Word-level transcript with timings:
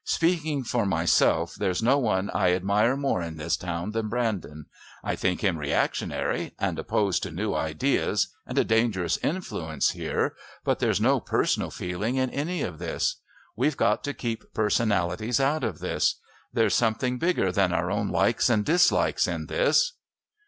Speaking 0.03 0.63
for 0.63 0.83
myself, 0.87 1.53
there's 1.53 1.83
no 1.83 1.99
one 1.99 2.31
I 2.31 2.53
admire 2.53 2.97
more 2.97 3.21
in 3.21 3.37
this 3.37 3.55
town 3.55 3.91
than 3.91 4.09
Brandon. 4.09 4.65
I 5.03 5.15
think 5.15 5.41
him 5.41 5.59
reactionary 5.59 6.53
and 6.57 6.79
opposed 6.79 7.21
to 7.21 7.31
new 7.31 7.53
ideas, 7.53 8.29
and 8.47 8.57
a 8.57 8.63
dangerous 8.63 9.17
influence 9.17 9.91
here, 9.91 10.35
but 10.63 10.79
there's 10.79 10.99
no 10.99 11.19
personal 11.19 11.69
feeling 11.69 12.15
in 12.15 12.31
any 12.31 12.63
of 12.63 12.79
this. 12.79 13.17
We've 13.55 13.77
got 13.77 14.03
to 14.05 14.15
keep 14.15 14.55
personalities 14.55 15.39
out 15.39 15.63
of 15.63 15.77
this. 15.77 16.15
There's 16.51 16.73
something 16.73 17.19
bigger 17.19 17.51
than 17.51 17.71
our 17.71 17.91
own 17.91 18.07
likes 18.07 18.49
and 18.49 18.65
dislikes 18.65 19.27
in 19.27 19.45
this." 19.45 19.93